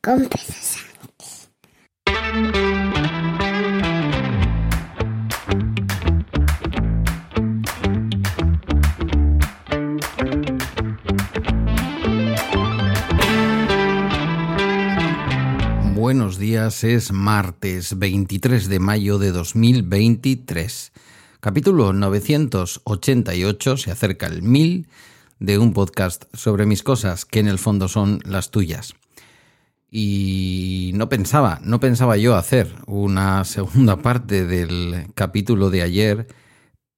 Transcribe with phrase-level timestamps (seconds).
[0.00, 0.26] con
[15.94, 20.92] Buenos días, es martes 23 de mayo de 2023.
[21.40, 24.88] Capítulo 988, se acerca el 1000
[25.40, 28.94] de un podcast sobre mis cosas, que en el fondo son las tuyas.
[29.90, 36.28] Y no pensaba, no pensaba yo hacer una segunda parte del capítulo de ayer,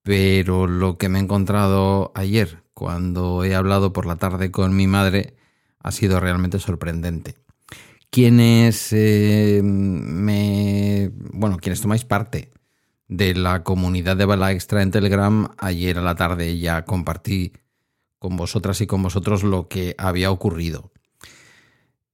[0.03, 4.85] pero lo que me he encontrado ayer cuando he hablado por la tarde con mi
[4.85, 5.35] madre
[5.79, 7.35] ha sido realmente sorprendente.
[8.09, 11.09] Quienes eh, me.
[11.31, 12.51] Bueno, quienes tomáis parte
[13.07, 17.53] de la comunidad de Bala Extra en Telegram, ayer a la tarde ya compartí
[18.23, 20.93] con vosotras y con vosotros lo que había ocurrido.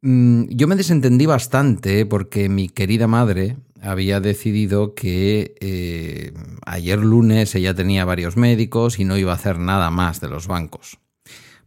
[0.02, 6.34] Mm, yo me desentendí bastante porque mi querida madre había decidido que eh,
[6.66, 10.48] ayer lunes ella tenía varios médicos y no iba a hacer nada más de los
[10.48, 10.98] bancos.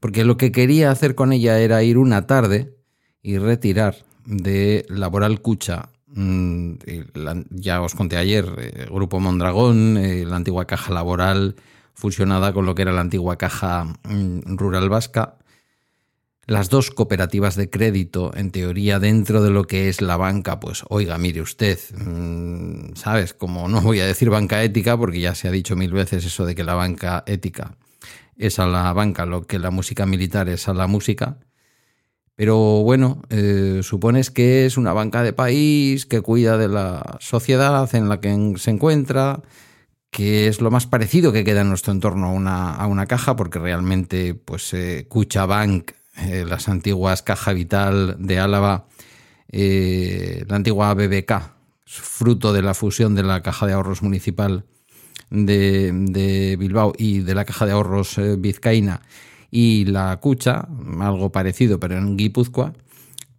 [0.01, 2.75] Porque lo que quería hacer con ella era ir una tarde
[3.23, 3.95] y retirar
[4.27, 6.73] de Laboral Cucha, mm,
[7.51, 11.55] ya os conté ayer, eh, Grupo Mondragón, eh, la antigua caja laboral,
[11.95, 15.37] fusionada con lo que era la antigua caja mm, rural vasca.
[16.47, 20.83] Las dos cooperativas de crédito, en teoría, dentro de lo que es la banca, pues
[20.89, 23.33] oiga, mire usted, mm, ¿sabes?
[23.33, 26.45] Como no voy a decir banca ética, porque ya se ha dicho mil veces eso
[26.45, 27.77] de que la banca ética
[28.37, 31.39] es a la banca lo que la música militar es a la música.
[32.35, 37.95] Pero bueno, eh, supones que es una banca de país que cuida de la sociedad
[37.95, 39.43] en la que se encuentra,
[40.13, 44.35] que es lo más parecido que queda en nuestro entorno a una, caja, porque realmente,
[44.35, 48.85] pues, eh, Cuchabank, eh, las antiguas Caja Vital de Álava,
[49.51, 51.55] eh, la antigua BBK,
[51.87, 54.67] fruto de la fusión de la Caja de Ahorros Municipal
[55.31, 59.01] de, Bilbao y de la Caja de Ahorros Vizcaína,
[59.51, 60.69] y la Cucha,
[61.01, 62.75] algo parecido, pero en Guipúzcoa,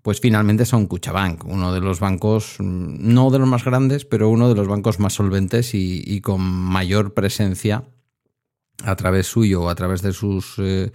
[0.04, 4.50] pues finalmente son Cuchabank, uno de los bancos, no de los más grandes, pero uno
[4.50, 7.86] de los bancos más solventes y, con mayor presencia
[8.84, 10.92] a través suyo o a través de sus, eh,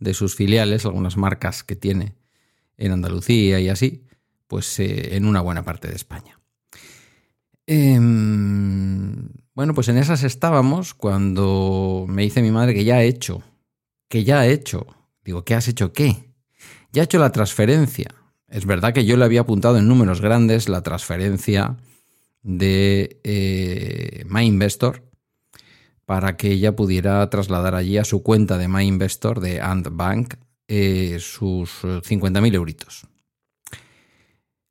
[0.00, 2.14] de sus filiales, algunas marcas que tiene
[2.78, 4.06] en Andalucía y así,
[4.46, 6.40] pues eh, en una buena parte de España.
[7.66, 13.42] Em, bueno, pues en esas estábamos cuando me dice mi madre que ya ha hecho,
[14.08, 14.86] que ya ha hecho.
[15.22, 16.32] Digo, ¿qué has hecho qué?
[16.92, 18.17] Ya ha hecho la transferencia.
[18.48, 21.76] Es verdad que yo le había apuntado en números grandes la transferencia
[22.42, 25.02] de eh, MyInvestor
[26.06, 30.34] para que ella pudiera trasladar allí a su cuenta de MyInvestor de Ant Bank
[30.66, 33.06] eh, sus 50.000 euritos.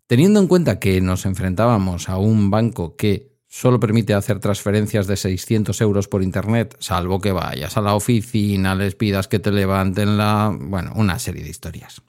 [0.07, 5.17] Teniendo en cuenta que nos enfrentábamos a un banco que solo permite hacer transferencias de
[5.17, 10.17] 600 euros por Internet, salvo que vayas a la oficina, les pidas que te levanten
[10.17, 10.55] la...
[10.57, 12.01] bueno, una serie de historias.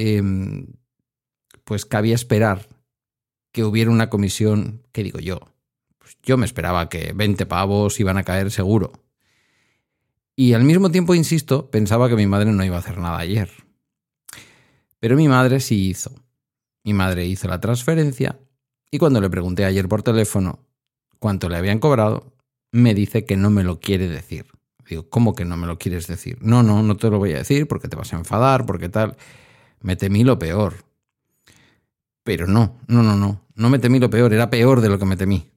[0.00, 0.66] Em,
[1.64, 2.68] pues cabía esperar
[3.50, 5.40] que hubiera una comisión, ¿qué digo yo?
[5.98, 8.92] Pues yo me esperaba que 20 pavos iban a caer seguro.
[10.36, 13.50] Y al mismo tiempo, insisto, pensaba que mi madre no iba a hacer nada ayer.
[15.00, 16.14] Pero mi madre sí hizo.
[16.84, 18.38] Mi madre hizo la transferencia
[18.92, 20.60] y cuando le pregunté ayer por teléfono
[21.18, 22.36] cuánto le habían cobrado,
[22.70, 24.46] me dice que no me lo quiere decir.
[24.88, 26.38] Digo, ¿cómo que no me lo quieres decir?
[26.40, 29.16] No, no, no te lo voy a decir porque te vas a enfadar, porque tal.
[29.80, 30.84] Me temí lo peor.
[32.24, 33.46] Pero no, no, no, no.
[33.54, 35.50] No me temí lo peor, era peor de lo que me temí.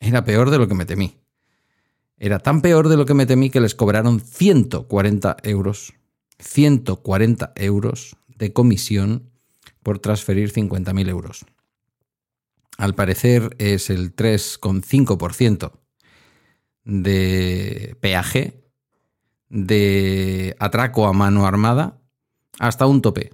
[0.00, 1.16] Era peor de lo que me temí.
[2.18, 5.94] Era tan peor de lo que me temí que les cobraron 140 euros.
[6.38, 9.30] 140 euros de comisión
[9.82, 11.46] por transferir 50.000 euros.
[12.76, 15.72] Al parecer es el 3,5%
[16.84, 18.64] de peaje
[19.48, 21.97] de atraco a mano armada
[22.58, 23.30] hasta un tope.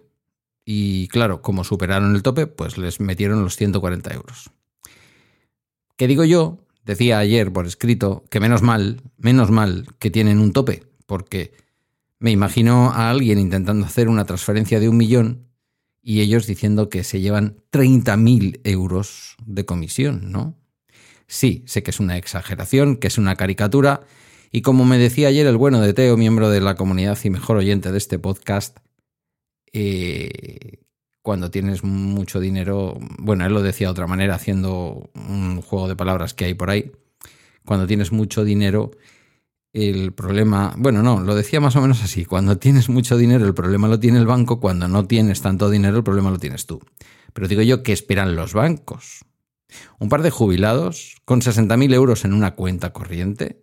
[0.64, 4.50] Y claro, como superaron el tope, pues les metieron los 140 euros.
[5.96, 6.58] ¿Qué digo yo?
[6.84, 11.52] Decía ayer por escrito que menos mal, menos mal que tienen un tope, porque
[12.18, 15.48] me imagino a alguien intentando hacer una transferencia de un millón
[16.02, 20.58] y ellos diciendo que se llevan 30.000 euros de comisión, ¿no?
[21.26, 24.02] Sí, sé que es una exageración, que es una caricatura,
[24.52, 27.56] y como me decía ayer el bueno de Teo, miembro de la comunidad y mejor
[27.56, 28.78] oyente de este podcast,
[29.74, 30.78] eh,
[31.20, 35.96] cuando tienes mucho dinero, bueno, él lo decía de otra manera, haciendo un juego de
[35.96, 36.92] palabras que hay por ahí,
[37.64, 38.92] cuando tienes mucho dinero,
[39.72, 43.54] el problema, bueno, no, lo decía más o menos así, cuando tienes mucho dinero el
[43.54, 46.80] problema lo tiene el banco, cuando no tienes tanto dinero el problema lo tienes tú.
[47.32, 49.24] Pero digo yo, ¿qué esperan los bancos?
[49.98, 53.60] Un par de jubilados con 60.000 euros en una cuenta corriente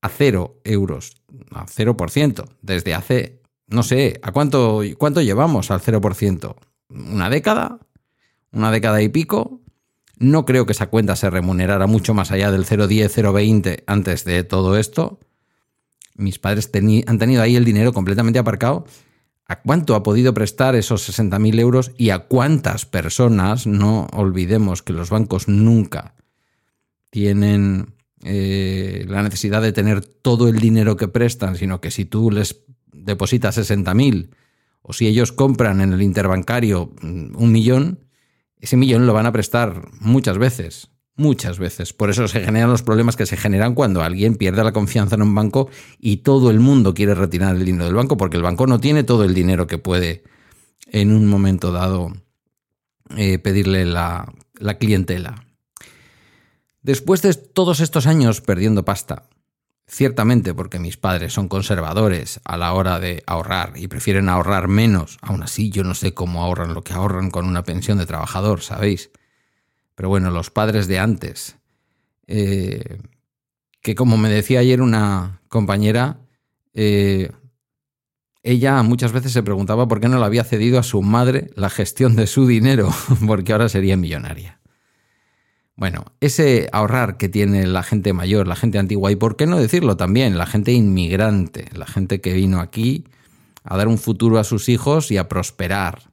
[0.00, 1.16] a cero euros,
[1.50, 3.39] a 0%, desde hace,
[3.70, 6.56] no sé, ¿a cuánto, cuánto llevamos al 0%?
[6.90, 7.78] ¿Una década?
[8.52, 9.60] ¿Una década y pico?
[10.18, 14.42] No creo que esa cuenta se remunerara mucho más allá del 0,10, 0,20 antes de
[14.44, 15.20] todo esto.
[16.16, 16.70] Mis padres
[17.06, 18.84] han tenido ahí el dinero completamente aparcado.
[19.46, 23.66] ¿A cuánto ha podido prestar esos 60.000 euros y a cuántas personas?
[23.66, 26.14] No olvidemos que los bancos nunca
[27.10, 32.30] tienen eh, la necesidad de tener todo el dinero que prestan, sino que si tú
[32.30, 34.30] les depositas 60.000
[34.82, 38.06] o si ellos compran en el interbancario mm, un millón,
[38.58, 41.92] ese millón lo van a prestar muchas veces, muchas veces.
[41.92, 45.22] Por eso se generan los problemas que se generan cuando alguien pierde la confianza en
[45.22, 48.66] un banco y todo el mundo quiere retirar el dinero del banco, porque el banco
[48.66, 50.24] no tiene todo el dinero que puede
[50.86, 52.12] en un momento dado
[53.16, 55.44] eh, pedirle la, la clientela.
[56.82, 59.28] Después de todos estos años perdiendo pasta,
[59.92, 65.18] Ciertamente porque mis padres son conservadores a la hora de ahorrar y prefieren ahorrar menos.
[65.20, 68.60] Aún así, yo no sé cómo ahorran lo que ahorran con una pensión de trabajador,
[68.60, 69.10] ¿sabéis?
[69.96, 71.56] Pero bueno, los padres de antes,
[72.28, 73.00] eh,
[73.82, 76.20] que como me decía ayer una compañera,
[76.72, 77.32] eh,
[78.44, 81.68] ella muchas veces se preguntaba por qué no le había cedido a su madre la
[81.68, 82.90] gestión de su dinero,
[83.26, 84.59] porque ahora sería millonaria.
[85.80, 89.58] Bueno, ese ahorrar que tiene la gente mayor, la gente antigua, y por qué no
[89.58, 93.06] decirlo también, la gente inmigrante, la gente que vino aquí
[93.64, 96.12] a dar un futuro a sus hijos y a prosperar.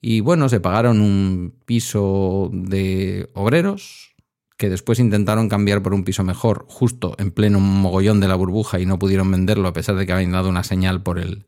[0.00, 4.14] Y bueno, se pagaron un piso de obreros
[4.56, 8.80] que después intentaron cambiar por un piso mejor, justo en pleno mogollón de la burbuja
[8.80, 11.44] y no pudieron venderlo a pesar de que habían dado una señal por el,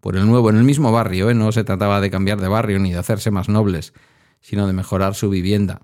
[0.00, 1.34] por el nuevo, en el mismo barrio, ¿eh?
[1.34, 3.92] no se trataba de cambiar de barrio ni de hacerse más nobles,
[4.40, 5.82] sino de mejorar su vivienda.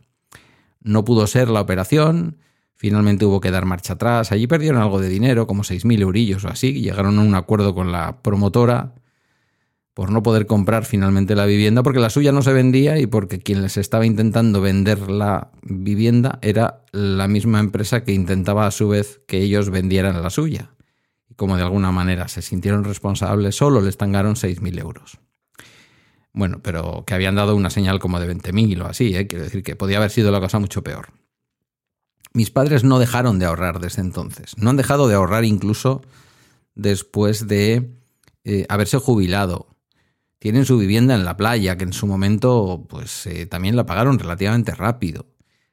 [0.84, 2.38] No pudo ser la operación,
[2.76, 6.48] finalmente hubo que dar marcha atrás, allí perdieron algo de dinero, como 6.000 eurillos o
[6.48, 8.94] así, llegaron a un acuerdo con la promotora
[9.94, 13.38] por no poder comprar finalmente la vivienda porque la suya no se vendía y porque
[13.38, 18.88] quien les estaba intentando vender la vivienda era la misma empresa que intentaba a su
[18.88, 20.72] vez que ellos vendieran la suya.
[21.30, 25.20] Y como de alguna manera se sintieron responsables, solo les tangaron 6.000 euros.
[26.34, 29.28] Bueno, pero que habían dado una señal como de 20.000 o así, ¿eh?
[29.28, 31.12] quiero decir que podía haber sido la cosa mucho peor.
[32.32, 36.02] Mis padres no dejaron de ahorrar desde entonces, no han dejado de ahorrar incluso
[36.74, 37.88] después de
[38.42, 39.68] eh, haberse jubilado.
[40.40, 44.18] Tienen su vivienda en la playa, que en su momento pues eh, también la pagaron
[44.18, 45.26] relativamente rápido.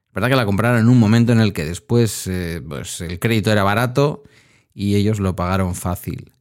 [0.07, 2.29] Es verdad que la compraron en un momento en el que después
[2.67, 4.23] pues, el crédito era barato
[4.75, 6.31] y ellos lo pagaron fácil.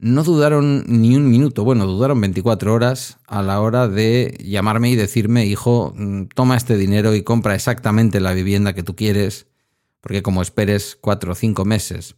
[0.00, 4.94] No dudaron ni un minuto, bueno, dudaron 24 horas a la hora de llamarme y
[4.94, 9.48] decirme, hijo, mm, toma este dinero y compra exactamente la vivienda que tú quieres,
[10.00, 12.14] porque como esperes cuatro o cinco meses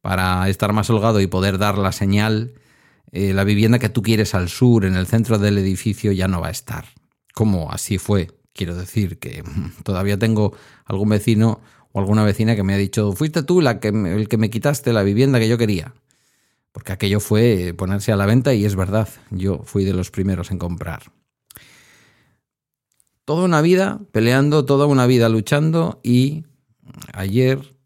[0.00, 2.54] para estar más holgado y poder dar la señal,
[3.12, 6.40] eh, la vivienda que tú quieres al sur, en el centro del edificio, ya no
[6.40, 6.86] va a estar.
[7.32, 8.32] Como así fue.
[8.52, 10.52] Quiero decir que mm, todavía tengo
[10.84, 11.60] algún vecino
[11.92, 13.78] o alguna vecina que me ha dicho, fuiste tú el
[14.28, 15.94] que me quitaste la vivienda que yo quería
[16.74, 20.50] porque aquello fue ponerse a la venta y es verdad, yo fui de los primeros
[20.50, 21.04] en comprar.
[23.24, 26.44] Toda una vida peleando, toda una vida luchando y
[27.12, 27.76] ayer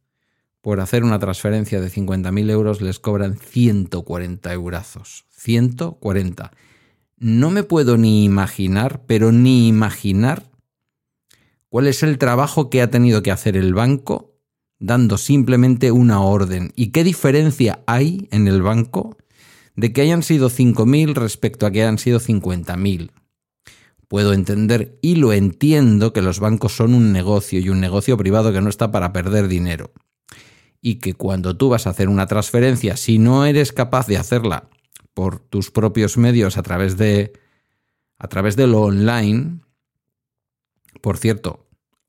[0.62, 5.27] por hacer una transferencia de 50.000 euros les cobran 140 eurazos.
[5.33, 6.51] 140.
[7.19, 10.45] No me puedo ni imaginar, pero ni imaginar
[11.69, 14.38] cuál es el trabajo que ha tenido que hacer el banco
[14.79, 16.73] dando simplemente una orden.
[16.77, 19.17] ¿Y qué diferencia hay en el banco
[19.77, 23.11] de que hayan sido 5.000 respecto a que hayan sido 50.000?
[24.09, 28.53] Puedo entender y lo entiendo que los bancos son un negocio y un negocio privado
[28.53, 29.93] que no está para perder dinero.
[30.81, 34.71] Y que cuando tú vas a hacer una transferencia, si no eres capaz de hacerla
[35.13, 37.33] por tus propios medios a través de
[38.19, 39.61] a través de lo online,
[41.01, 41.69] por cierto,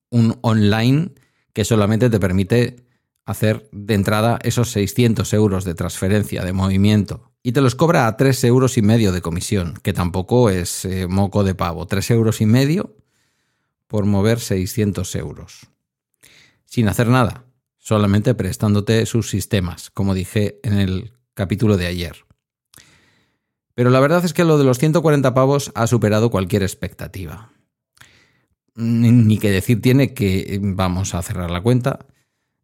[0.10, 1.12] un online
[1.54, 2.86] que solamente te permite
[3.26, 8.18] hacer de entrada esos 600 euros de transferencia de movimiento y te los cobra a
[8.18, 12.42] 3 euros y medio de comisión, que tampoco es eh, moco de pavo, 3 euros
[12.42, 12.96] y medio
[13.88, 15.68] por mover 600 euros.
[16.66, 17.46] Sin hacer nada,
[17.78, 22.26] solamente prestándote sus sistemas, como dije en el capítulo de ayer.
[23.74, 27.52] Pero la verdad es que lo de los 140 pavos ha superado cualquier expectativa
[28.80, 32.00] ni que decir tiene que vamos a cerrar la cuenta.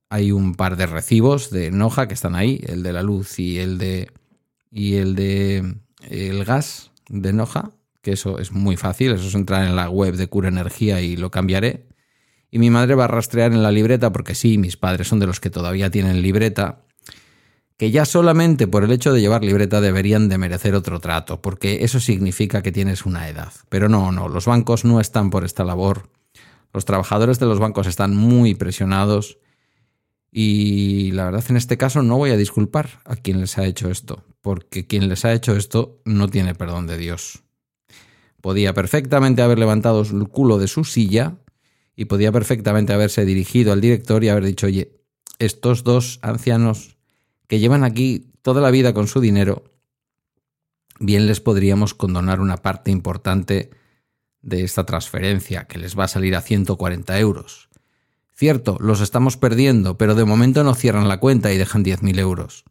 [0.10, 3.60] hay un par de recibos de Noja que están ahí, el de la luz y
[3.60, 4.12] el de
[4.72, 5.76] y el de
[6.10, 10.16] el gas de Noja, que eso es muy fácil, eso es entrar en la web
[10.16, 11.88] de Cura Energía y lo cambiaré.
[12.50, 15.28] Y mi madre va a rastrear en la libreta, porque sí, mis padres son de
[15.28, 16.85] los que todavía tienen libreta,
[17.78, 21.84] que ya solamente por el hecho de llevar libreta deberían de merecer otro trato, porque
[21.84, 23.52] eso significa que tienes una edad.
[23.70, 26.10] Pero no, no, los bancos no están por esta labor.
[26.74, 29.38] Los trabajadores de los bancos están muy presionados
[30.32, 33.90] y la verdad en este caso no voy a disculpar a quien les ha hecho
[33.90, 37.44] esto, porque quien les ha hecho esto no tiene perdón de Dios.
[38.42, 41.38] Podía perfectamente haber levantado el culo de su silla
[41.96, 45.00] y podía perfectamente haberse dirigido al director y haber dicho, oye,
[45.40, 46.95] estos dos ancianos
[47.48, 49.64] que llevan aquí toda la vida con su dinero,
[51.00, 53.72] bien les podríamos condonar una parte importante
[54.42, 57.70] de esta transferencia, que les va a salir a 140 euros.
[58.36, 62.66] Cierto, los estamos perdiendo, pero de momento no cierran la cuenta y dejan 10.000 euros.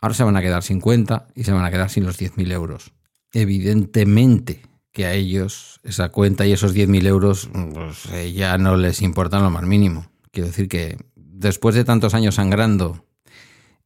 [0.00, 2.50] Ahora se van a quedar sin cuenta y se van a quedar sin los 10.000
[2.52, 2.92] euros.
[3.32, 9.02] Evidentemente que a ellos esa cuenta y esos 10.000 euros pues, eh, ya no les
[9.02, 10.10] importan lo más mínimo.
[10.32, 13.04] Quiero decir que después de tantos años sangrando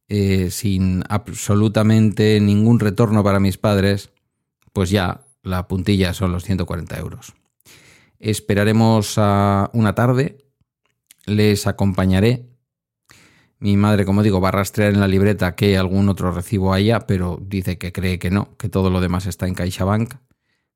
[0.09, 4.09] eh, sin absolutamente ningún retorno para mis padres,
[4.71, 7.33] pues ya la puntilla son los 140 euros.
[8.19, 10.37] Esperaremos a una tarde,
[11.25, 12.45] les acompañaré.
[13.59, 17.01] Mi madre, como digo, va a rastrear en la libreta que algún otro recibo haya,
[17.01, 20.15] pero dice que cree que no, que todo lo demás está en CaixaBank.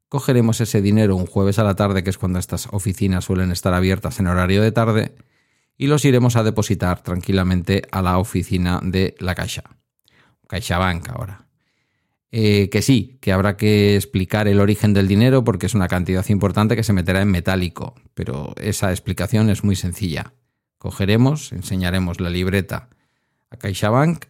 [0.09, 3.73] Cogeremos ese dinero un jueves a la tarde, que es cuando estas oficinas suelen estar
[3.73, 5.15] abiertas en horario de tarde,
[5.81, 9.63] y los iremos a depositar tranquilamente a la oficina de la Caixa.
[10.47, 11.47] CaixaBank ahora.
[12.31, 16.23] Eh, que sí, que habrá que explicar el origen del dinero porque es una cantidad
[16.29, 20.35] importante que se meterá en metálico, pero esa explicación es muy sencilla.
[20.77, 22.89] Cogeremos, enseñaremos la libreta
[23.49, 24.25] a CaixaBank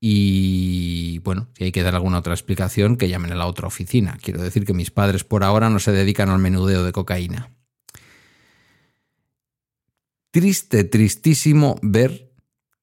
[0.00, 4.16] y bueno, si hay que dar alguna otra explicación, que llamen a la otra oficina.
[4.22, 7.50] Quiero decir que mis padres por ahora no se dedican al menudeo de cocaína.
[10.32, 12.30] Triste, tristísimo ver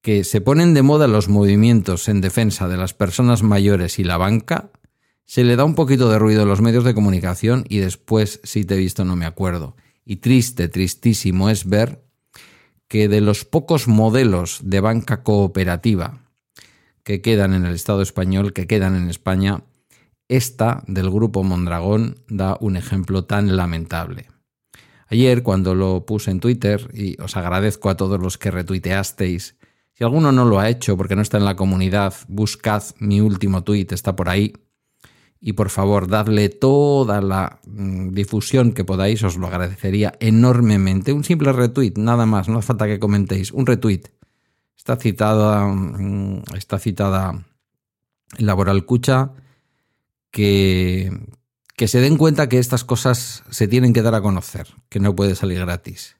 [0.02, 4.18] que se ponen de moda los movimientos en defensa de las personas mayores y la
[4.18, 4.70] banca,
[5.24, 8.64] se le da un poquito de ruido a los medios de comunicación y después, si
[8.64, 9.76] te he visto, no me acuerdo.
[10.04, 12.04] Y triste, tristísimo es ver
[12.86, 16.20] que de los pocos modelos de banca cooperativa
[17.02, 19.64] que quedan en el Estado español, que quedan en España,
[20.28, 24.26] esta del grupo Mondragón da un ejemplo tan lamentable.
[25.10, 29.56] Ayer cuando lo puse en Twitter, y os agradezco a todos los que retuiteasteis,
[29.98, 33.64] si alguno no lo ha hecho porque no está en la comunidad, buscad mi último
[33.64, 34.52] tweet, está por ahí.
[35.40, 41.12] Y por favor, dadle toda la mm, difusión que podáis, os lo agradecería enormemente.
[41.12, 43.50] Un simple retweet, nada más, no hace falta que comentéis.
[43.50, 44.02] Un retweet.
[44.76, 47.44] Está citada, mm, está citada
[48.36, 49.32] Laboral Cucha,
[50.30, 51.10] que,
[51.78, 55.14] que se den cuenta que estas cosas se tienen que dar a conocer, que no
[55.14, 56.16] puede salir gratis.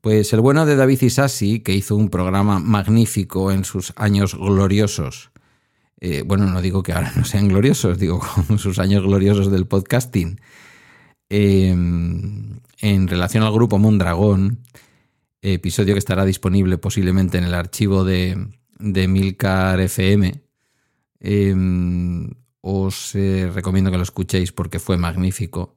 [0.00, 5.30] Pues el bueno de David Isasi, que hizo un programa magnífico en sus años gloriosos,
[6.00, 9.66] eh, bueno, no digo que ahora no sean gloriosos, digo con sus años gloriosos del
[9.66, 10.40] podcasting,
[11.28, 14.60] em, en relación al grupo Mondragón,
[15.42, 18.48] episodio que estará disponible posiblemente en el archivo de,
[18.78, 20.40] de Milcar FM,
[21.20, 22.30] em,
[22.62, 25.76] os eh, recomiendo que lo escuchéis porque fue magnífico.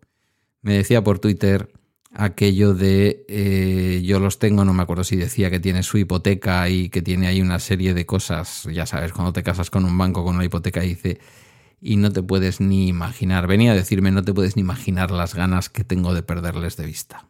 [0.62, 1.74] Me decía por Twitter
[2.14, 6.70] aquello de eh, yo los tengo, no me acuerdo si decía que tiene su hipoteca
[6.70, 9.98] y que tiene ahí una serie de cosas, ya sabes, cuando te casas con un
[9.98, 11.20] banco con una hipoteca dice
[11.82, 15.36] y no te puedes ni imaginar, venía a decirme no te puedes ni imaginar las
[15.36, 17.28] ganas que tengo de perderles de vista.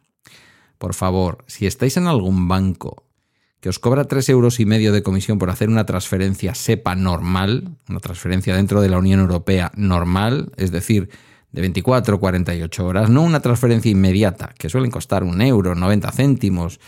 [0.78, 3.05] Por favor, si estáis en algún banco
[3.66, 7.76] que os cobra tres euros y medio de comisión por hacer una transferencia SEPA normal,
[7.88, 11.10] una transferencia dentro de la Unión Europea normal, es decir,
[11.50, 16.12] de 24 o 48 horas, no una transferencia inmediata, que suelen costar un euro, 90
[16.12, 16.78] céntimos.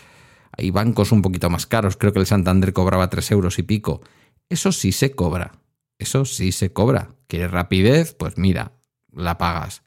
[0.57, 4.01] Hay bancos un poquito más caros, creo que el Santander cobraba tres euros y pico.
[4.49, 5.59] Eso sí se cobra,
[5.99, 7.09] eso sí se cobra.
[7.27, 8.15] ¿Quieres rapidez?
[8.15, 8.71] Pues mira,
[9.13, 9.83] la pagas.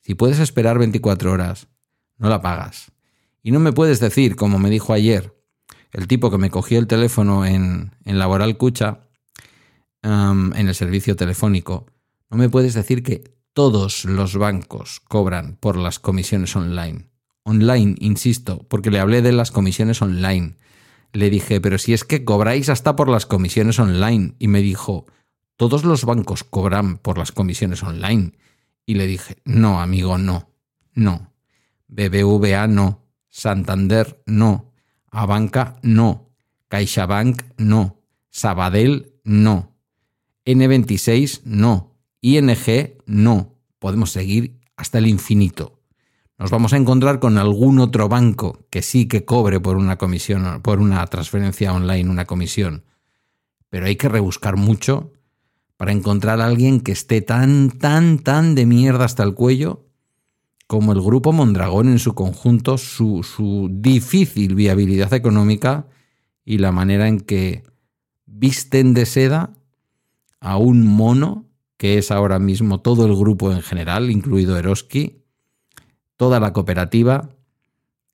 [0.00, 1.68] Si puedes esperar 24 horas,
[2.18, 2.90] no la pagas.
[3.40, 5.33] Y no me puedes decir, como me dijo ayer,
[5.94, 9.00] el tipo que me cogió el teléfono en, Laboral Cucha,
[10.02, 11.86] en el servicio telefónico,
[12.28, 17.06] no me puedes decir que todos los bancos cobran por las comisiones online.
[17.44, 20.56] Online, insisto, porque le hablé de las comisiones online.
[21.12, 24.34] Le dije, pero si es que cobráis hasta por las comisiones online.
[24.40, 25.06] Y me dijo,
[25.56, 28.32] todos los bancos cobran por las comisiones online.
[28.84, 30.50] Y le dije, no, amigo, no,
[30.92, 31.32] no.
[31.86, 34.73] BBVA no, Santander no,
[35.14, 36.30] a banca no.
[36.68, 38.02] CaixaBank no.
[38.30, 39.72] Sabadell no.
[40.44, 41.96] N26 no.
[42.20, 43.54] ING no.
[43.78, 45.80] Podemos seguir hasta el infinito.
[46.36, 50.60] Nos vamos a encontrar con algún otro banco que sí que cobre por una comisión,
[50.62, 52.84] por una transferencia online, una comisión.
[53.70, 55.12] Pero hay que rebuscar mucho
[55.76, 59.83] para encontrar a alguien que esté tan, tan, tan de mierda hasta el cuello
[60.66, 65.86] como el grupo Mondragón en su conjunto, su, su difícil viabilidad económica
[66.44, 67.62] y la manera en que
[68.26, 69.54] visten de seda
[70.40, 75.22] a un mono, que es ahora mismo todo el grupo en general, incluido Eroski,
[76.16, 77.30] toda la cooperativa,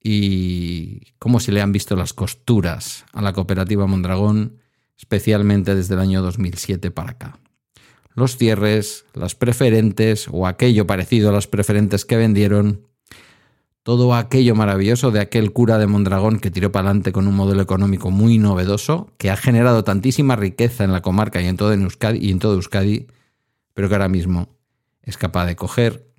[0.03, 4.59] y cómo se le han visto las costuras a la cooperativa Mondragón,
[4.97, 7.39] especialmente desde el año 2007 para acá.
[8.15, 12.87] Los cierres, las preferentes o aquello parecido a las preferentes que vendieron,
[13.83, 17.63] todo aquello maravilloso de aquel cura de Mondragón que tiró para adelante con un modelo
[17.63, 22.19] económico muy novedoso, que ha generado tantísima riqueza en la comarca y en todo, Euskadi,
[22.19, 23.07] y en todo Euskadi,
[23.75, 24.49] pero que ahora mismo
[25.03, 26.11] es capaz de coger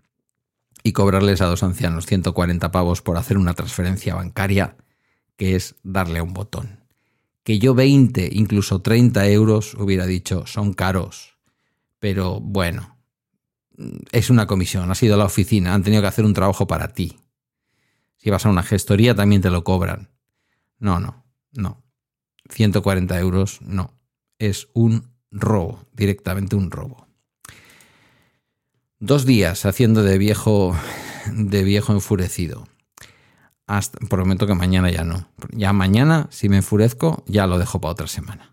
[0.83, 4.75] y cobrarles a dos ancianos 140 pavos por hacer una transferencia bancaria,
[5.37, 6.79] que es darle a un botón.
[7.43, 11.30] Que yo 20, incluso 30 euros hubiera dicho, son caros,
[12.01, 12.97] pero bueno,
[14.11, 17.19] es una comisión, ha sido la oficina, han tenido que hacer un trabajo para ti.
[18.17, 20.09] Si vas a una gestoría también te lo cobran.
[20.79, 21.83] No, no, no.
[22.49, 23.93] 140 euros, no.
[24.39, 27.07] Es un robo, directamente un robo.
[28.99, 30.75] Dos días haciendo de viejo,
[31.31, 32.67] de viejo enfurecido.
[34.09, 35.29] Prometo que mañana ya no.
[35.51, 38.50] Ya mañana, si me enfurezco, ya lo dejo para otra semana.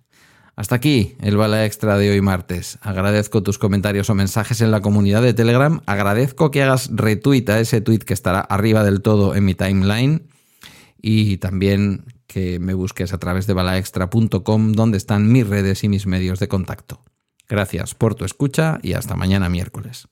[0.58, 2.80] Hasta aquí el bala extra de hoy martes.
[2.82, 5.80] Agradezco tus comentarios o mensajes en la comunidad de Telegram.
[5.86, 10.26] Agradezco que hagas retweet a ese tweet que estará arriba del todo en mi timeline.
[11.00, 16.08] Y también que me busques a través de balaextra.com donde están mis redes y mis
[16.08, 17.04] medios de contacto.
[17.48, 20.08] Gracias por tu escucha y hasta mañana miércoles.